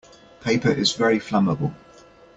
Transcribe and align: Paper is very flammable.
Paper 0.41 0.71
is 0.71 0.93
very 0.93 1.19
flammable. 1.19 1.75